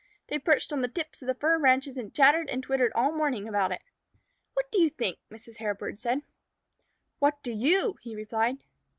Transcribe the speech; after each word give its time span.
They 0.29 0.39
perched 0.39 0.73
on 0.73 0.81
the 0.81 0.87
tips 0.87 1.21
of 1.21 1.27
the 1.27 1.35
fir 1.35 1.59
branches 1.59 1.95
and 1.95 2.11
chattered 2.11 2.49
and 2.49 2.63
twittered 2.63 2.91
all 2.95 3.11
morning 3.11 3.47
about 3.47 3.71
it. 3.71 3.83
"What 4.55 4.71
do 4.71 4.81
you 4.81 4.89
think?" 4.89 5.19
Mrs. 5.29 5.57
Hairbird 5.57 5.99
said. 5.99 6.23
"What 7.19 7.43
do 7.43 7.51
you?" 7.51 7.97
he 8.01 8.15
replied. 8.15 8.57